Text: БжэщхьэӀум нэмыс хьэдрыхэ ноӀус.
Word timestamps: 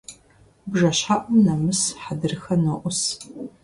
БжэщхьэӀум 0.71 1.35
нэмыс 1.45 1.81
хьэдрыхэ 2.03 2.55
ноӀус. 2.63 3.01